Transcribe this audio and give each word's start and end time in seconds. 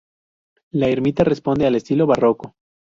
La 0.71 0.87
ermita 0.87 1.23
responde 1.23 1.67
al 1.67 1.75
estilo 1.75 2.07
barroco. 2.07 2.55